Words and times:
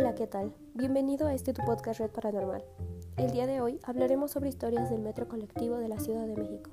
Hola, 0.00 0.14
¿qué 0.14 0.26
tal? 0.26 0.54
Bienvenido 0.72 1.26
a 1.26 1.34
este 1.34 1.52
tu 1.52 1.60
podcast 1.62 2.00
Red 2.00 2.08
Paranormal. 2.08 2.64
El 3.18 3.32
día 3.32 3.46
de 3.46 3.60
hoy 3.60 3.78
hablaremos 3.82 4.30
sobre 4.30 4.48
historias 4.48 4.88
del 4.88 5.02
metro 5.02 5.28
colectivo 5.28 5.76
de 5.76 5.88
la 5.88 6.00
Ciudad 6.00 6.26
de 6.26 6.36
México. 6.36 6.70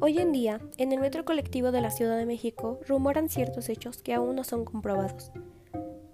Hoy 0.00 0.16
en 0.16 0.32
día, 0.32 0.62
en 0.78 0.92
el 0.92 1.00
metro 1.00 1.26
colectivo 1.26 1.70
de 1.70 1.82
la 1.82 1.90
Ciudad 1.90 2.16
de 2.16 2.24
México 2.24 2.80
rumoran 2.88 3.28
ciertos 3.28 3.68
hechos 3.68 3.98
que 3.98 4.14
aún 4.14 4.34
no 4.34 4.44
son 4.44 4.64
comprobados. 4.64 5.30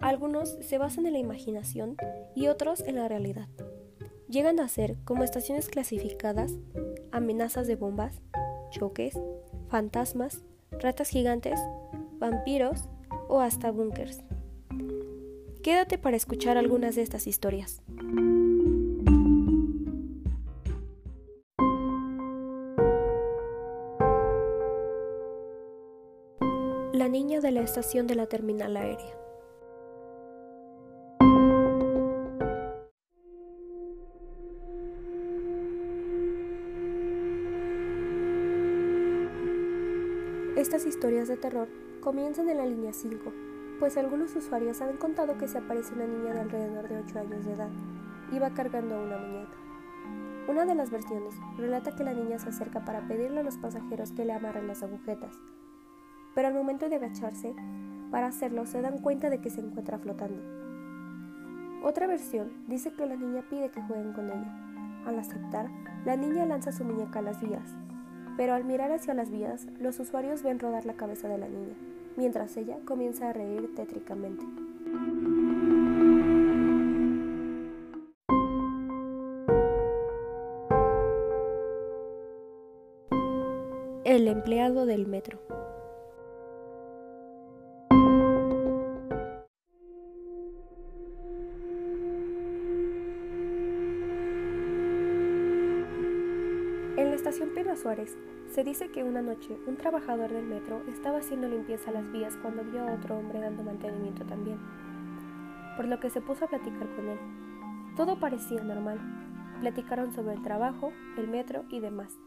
Algunos 0.01 0.57
se 0.61 0.79
basan 0.79 1.07
en 1.07 1.13
la 1.13 1.21
imaginación 1.21 1.97
y 2.35 2.49
otros 2.49 2.81
en 2.81 2.97
la 2.97 3.07
realidad. 3.07 3.47
Llegan 4.29 4.59
a 4.59 4.67
ser 4.67 4.97
como 5.05 5.23
estaciones 5.23 5.69
clasificadas 5.69 6.57
amenazas 7.19 7.67
de 7.67 7.77
bombas, 7.77 8.21
choques, 8.71 9.19
fantasmas, 9.69 10.43
ratas 10.71 11.11
gigantes, 11.11 11.61
vampiros 12.19 12.89
o 13.29 13.41
hasta 13.41 13.71
búnkers. 13.71 14.23
Quédate 15.63 15.99
para 15.99 16.17
escuchar 16.17 16.57
algunas 16.57 16.95
de 16.97 17.03
estas 17.03 17.27
historias. 17.27 17.83
La 26.93 27.09
niña 27.09 27.41
de 27.41 27.51
la 27.51 27.61
estación 27.61 28.07
de 28.07 28.15
la 28.15 28.27
terminal 28.27 28.77
aérea. 28.77 29.28
Estas 40.59 40.87
historias 40.87 41.29
de 41.29 41.37
terror 41.37 41.69
comienzan 42.01 42.49
en 42.49 42.57
la 42.57 42.67
línea 42.67 42.93
5, 42.93 43.33
pues 43.79 43.97
algunos 43.97 44.35
usuarios 44.35 44.81
han 44.81 44.97
contado 44.97 45.39
que 45.39 45.47
se 45.47 45.59
aparece 45.59 45.95
una 45.95 46.09
niña 46.09 46.35
de 46.35 46.41
alrededor 46.41 46.89
de 46.89 46.99
8 46.99 47.17
años 47.21 47.45
de 47.45 47.53
edad 47.53 47.71
va 48.43 48.51
cargando 48.51 48.97
a 48.97 49.03
una 49.05 49.19
muñeca. 49.19 49.57
Una 50.49 50.65
de 50.65 50.75
las 50.75 50.91
versiones 50.91 51.37
relata 51.57 51.95
que 51.95 52.03
la 52.03 52.13
niña 52.13 52.41
se 52.41 52.49
acerca 52.49 52.85
para 52.85 53.07
pedirle 53.07 53.39
a 53.39 53.43
los 53.45 53.57
pasajeros 53.57 54.11
que 54.11 54.25
le 54.25 54.33
amarren 54.33 54.67
las 54.67 54.83
agujetas, 54.83 55.33
pero 56.35 56.49
al 56.49 56.55
momento 56.55 56.89
de 56.89 56.97
agacharse 56.97 57.55
para 58.11 58.27
hacerlo 58.27 58.67
se 58.67 58.83
dan 58.83 58.99
cuenta 58.99 59.31
de 59.31 59.41
que 59.41 59.51
se 59.51 59.61
encuentra 59.61 60.01
flotando. 60.01 60.43
Otra 61.85 62.09
versión 62.09 62.51
dice 62.67 62.93
que 62.95 63.07
la 63.07 63.15
niña 63.15 63.45
pide 63.49 63.71
que 63.71 63.83
jueguen 63.83 64.13
con 64.13 64.27
ella. 64.27 65.05
Al 65.07 65.21
aceptar, 65.21 65.71
la 66.05 66.17
niña 66.17 66.47
lanza 66.47 66.73
su 66.73 66.85
muñeca 66.85 67.21
a 67.21 67.23
las 67.23 67.41
vías 67.41 67.77
pero 68.39 68.55
al 68.55 68.63
mirar 68.65 68.93
hacia 68.93 69.15
las 69.15 69.33
vías, 69.33 69.67
los 69.81 69.99
usuarios 69.99 70.45
ven 70.45 70.61
rodar 70.61 70.87
la 70.87 70.95
cabeza 70.95 71.27
de 71.27 71.39
la 71.39 71.49
niña, 71.49 71.75
mientras 72.17 72.57
ella 72.57 72.77
comienza 72.85 73.31
a 73.31 73.33
reír 73.33 73.75
tétricamente. 73.75 74.45
El 84.05 84.29
empleado 84.29 84.87
del 84.87 85.09
metro. 85.09 85.41
Estación 97.29 97.55
Pedro 97.55 97.77
Suárez 97.77 98.17
se 98.51 98.65
dice 98.65 98.91
que 98.91 99.05
una 99.05 99.21
noche 99.21 99.59
un 99.67 99.77
trabajador 99.77 100.33
del 100.33 100.47
metro 100.47 100.83
estaba 100.89 101.19
haciendo 101.19 101.47
limpieza 101.47 101.91
a 101.91 101.93
las 101.93 102.11
vías 102.11 102.39
cuando 102.41 102.65
vio 102.65 102.89
a 102.89 102.95
otro 102.95 103.19
hombre 103.19 103.39
dando 103.39 103.63
mantenimiento 103.63 104.25
también, 104.25 104.59
por 105.77 105.87
lo 105.87 106.01
que 106.01 106.09
se 106.09 106.23
puso 106.23 106.47
a 106.47 106.49
platicar 106.49 106.89
con 106.97 107.07
él. 107.07 107.19
Todo 107.97 108.19
parecía 108.19 108.63
normal. 108.65 108.99
Platicaron 109.61 110.11
sobre 110.11 110.37
el 110.37 110.43
trabajo, 110.43 110.91
el 111.19 111.29
metro 111.29 111.65
y 111.69 111.81
demás. 111.81 112.19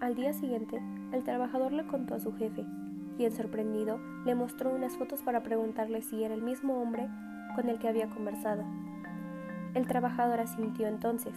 Al 0.00 0.14
día 0.14 0.34
siguiente, 0.34 0.80
el 1.10 1.24
trabajador 1.24 1.72
le 1.72 1.84
contó 1.88 2.14
a 2.14 2.20
su 2.20 2.32
jefe, 2.36 2.64
quien 3.16 3.32
sorprendido 3.32 3.98
le 4.24 4.36
mostró 4.36 4.70
unas 4.70 4.96
fotos 4.96 5.22
para 5.22 5.42
preguntarle 5.42 6.02
si 6.02 6.22
era 6.22 6.34
el 6.34 6.42
mismo 6.42 6.80
hombre 6.80 7.08
con 7.56 7.68
el 7.68 7.80
que 7.80 7.88
había 7.88 8.08
conversado. 8.08 8.62
El 9.74 9.88
trabajador 9.88 10.38
asintió 10.38 10.86
entonces, 10.86 11.34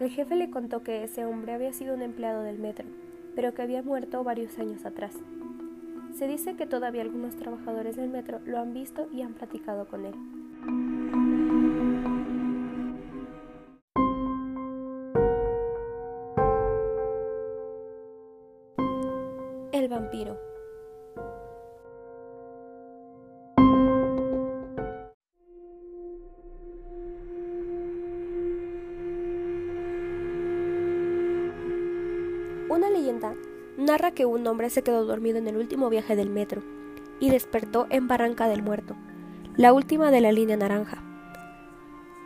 el 0.00 0.10
jefe 0.10 0.36
le 0.36 0.50
contó 0.50 0.82
que 0.82 1.04
ese 1.04 1.24
hombre 1.24 1.52
había 1.52 1.72
sido 1.72 1.94
un 1.94 2.02
empleado 2.02 2.42
del 2.42 2.58
metro, 2.58 2.86
pero 3.34 3.54
que 3.54 3.62
había 3.62 3.82
muerto 3.82 4.24
varios 4.24 4.58
años 4.58 4.84
atrás. 4.84 5.14
Se 6.16 6.28
dice 6.28 6.54
que 6.54 6.66
todavía 6.66 7.02
algunos 7.02 7.36
trabajadores 7.36 7.96
del 7.96 8.08
metro 8.08 8.40
lo 8.44 8.58
han 8.58 8.72
visto 8.72 9.08
y 9.12 9.22
han 9.22 9.34
platicado 9.34 9.86
con 9.88 10.06
él. 10.06 10.14
El 19.72 19.88
vampiro. 19.88 20.53
Una 32.70 32.88
leyenda 32.88 33.34
narra 33.76 34.12
que 34.12 34.24
un 34.24 34.46
hombre 34.46 34.70
se 34.70 34.82
quedó 34.82 35.04
dormido 35.04 35.36
en 35.36 35.46
el 35.46 35.58
último 35.58 35.90
viaje 35.90 36.16
del 36.16 36.30
metro 36.30 36.62
y 37.20 37.28
despertó 37.28 37.86
en 37.90 38.08
Barranca 38.08 38.48
del 38.48 38.62
Muerto, 38.62 38.96
la 39.54 39.74
última 39.74 40.10
de 40.10 40.22
la 40.22 40.32
línea 40.32 40.56
naranja. 40.56 41.02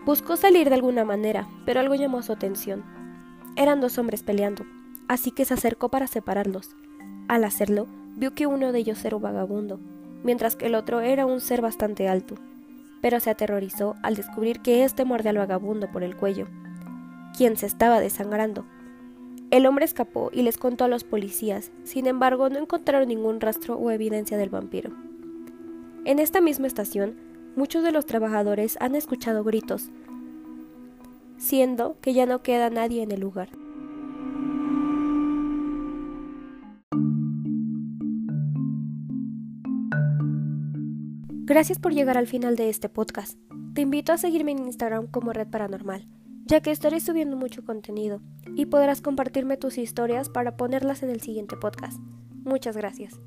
Buscó 0.06 0.37
salir 0.37 0.69
de 0.69 0.76
alguna 0.76 1.04
manera, 1.04 1.49
pero 1.66 1.81
algo 1.81 1.97
llamó 1.97 2.22
su 2.22 2.32
atención. 2.32 2.84
Eran 3.56 3.81
dos 3.81 3.99
hombres 3.99 4.22
peleando, 4.22 4.65
así 5.09 5.32
que 5.32 5.44
se 5.44 5.54
acercó 5.54 5.88
para 5.88 6.06
separarlos. 6.06 6.76
Al 7.26 7.43
hacerlo, 7.43 7.88
vio 8.15 8.32
que 8.32 8.47
uno 8.47 8.70
de 8.70 8.78
ellos 8.78 9.05
era 9.05 9.16
un 9.16 9.22
vagabundo, 9.22 9.81
mientras 10.22 10.55
que 10.55 10.66
el 10.66 10.76
otro 10.76 11.00
era 11.00 11.26
un 11.26 11.41
ser 11.41 11.62
bastante 11.62 12.06
alto, 12.06 12.37
pero 13.03 13.19
se 13.19 13.31
aterrorizó 13.31 13.97
al 14.05 14.15
descubrir 14.15 14.60
que 14.60 14.84
éste 14.84 15.05
morde 15.05 15.31
al 15.31 15.38
vagabundo 15.38 15.91
por 15.91 16.05
el 16.05 16.16
cuello, 16.16 16.47
quien 17.37 17.56
se 17.56 17.66
estaba 17.66 17.99
desangrando 17.99 18.65
el 19.51 19.65
hombre 19.65 19.87
escapó 19.87 20.31
y 20.33 20.43
les 20.43 20.59
contó 20.59 20.85
a 20.85 20.89
los 20.89 21.05
policías, 21.05 21.73
sin 21.83 22.07
embargo 22.07 22.51
no 22.51 22.59
encontraron 22.59 23.09
ningún 23.09 23.41
rastro 23.41 23.77
o 23.77 23.91
evidencia 23.91 24.37
del 24.37 24.51
vampiro. 24.51 24.91
En 26.05 26.19
esta 26.19 26.43
misma 26.43 26.67
estación, 26.67 27.17
muchos 27.57 27.83
de 27.83 27.91
los 27.91 28.05
trabajadores 28.05 28.77
han 28.81 28.95
escuchado 28.95 29.45
gritos, 29.45 29.91
siendo 31.39 31.99
que 32.03 32.13
ya 32.13 32.27
no 32.27 32.43
queda 32.43 32.69
nadie 32.69 33.03
en 33.03 33.11
el 33.11 33.21
lugar. 33.21 33.49
Gracias 41.47 41.79
por 41.79 41.95
llegar 41.95 42.19
al 42.19 42.27
final 42.27 42.57
de 42.57 42.69
este 42.69 42.91
podcast. 42.91 43.39
Te 43.73 43.81
invito 43.81 44.13
a 44.13 44.19
seguirme 44.19 44.53
en 44.53 44.67
Instagram 44.67 45.07
como 45.07 45.33
Red 45.33 45.49
Paranormal 45.49 46.18
ya 46.49 46.61
que 46.61 46.71
estaré 46.71 46.99
subiendo 47.01 47.37
mucho 47.37 47.65
contenido 47.65 48.21
y 48.57 48.67
podrás 48.67 49.01
compartirme 49.01 49.57
tus 49.57 49.79
historias 49.79 50.29
para 50.29 50.57
ponerlas 50.57 51.03
en 51.03 51.11
el 51.11 51.21
siguiente 51.21 51.57
podcast. 51.57 51.99
Muchas 52.45 52.77
gracias. 52.77 53.21